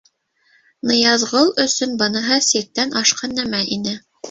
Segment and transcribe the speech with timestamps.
[0.91, 3.99] Ныязғол өсөн быныһы сиктән ашҡан нәмә ине.